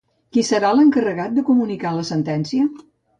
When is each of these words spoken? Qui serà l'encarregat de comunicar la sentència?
Qui 0.35 0.43
serà 0.45 0.69
l'encarregat 0.77 1.35
de 1.35 1.43
comunicar 1.49 1.91
la 1.99 2.07
sentència? 2.09 2.67